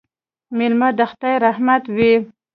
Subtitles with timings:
[0.57, 2.13] مېلمه د خدای رحمت وي